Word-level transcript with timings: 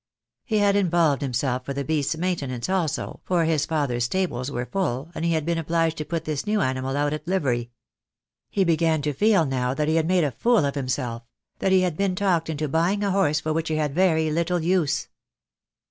He 0.43 0.57
had 0.57 0.75
involved 0.75 1.21
himself 1.21 1.63
for 1.63 1.73
the 1.73 1.83
beast's 1.83 2.17
maintenance 2.17 2.67
also, 2.69 3.19
for 3.23 3.45
his 3.45 3.67
father's 3.67 4.05
stables 4.05 4.49
were 4.49 4.65
full, 4.65 5.11
and 5.13 5.23
he 5.23 5.33
had 5.33 5.45
been 5.45 5.59
obliged 5.59 5.95
to 5.97 6.05
put 6.05 6.25
this 6.25 6.47
new 6.47 6.59
animal 6.59 6.97
out 6.97 7.13
at 7.13 7.27
livery. 7.27 7.69
He 8.49 8.63
began 8.63 9.03
to 9.03 9.13
feel 9.13 9.45
now 9.45 9.75
that 9.75 9.87
he 9.87 9.97
had 9.97 10.07
made 10.07 10.23
a 10.23 10.31
fool 10.31 10.65
of 10.65 10.73
himself; 10.73 11.21
that 11.59 11.71
he 11.71 11.81
had 11.81 11.97
been 11.97 12.15
talked 12.15 12.49
into 12.49 12.67
buying 12.67 13.03
a 13.03 13.11
horse 13.11 13.39
for 13.39 13.53
which 13.53 13.67
he 13.69 13.75
had 13.75 13.93
very 13.93 14.31
little 14.31 14.63
use. 14.63 15.07